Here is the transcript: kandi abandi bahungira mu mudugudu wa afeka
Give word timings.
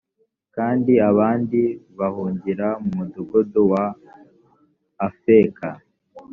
kandi 0.55 0.93
abandi 1.09 1.61
bahungira 1.99 2.67
mu 2.83 2.89
mudugudu 2.97 3.61
wa 3.71 3.85
afeka 5.07 5.69